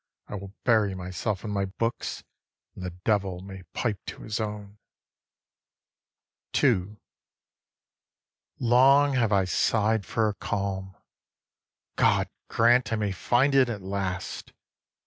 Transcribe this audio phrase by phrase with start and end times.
[0.27, 2.23] I will bury myself in my books,
[2.73, 4.79] and the Devil may pipe to his own.
[6.59, 6.97] II.
[8.57, 10.97] Long have I sigh'd for a calm:
[11.97, 14.53] God grant I may find it at last!